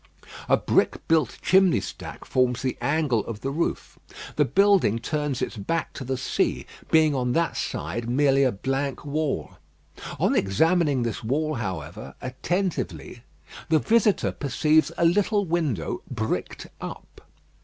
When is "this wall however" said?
11.03-12.15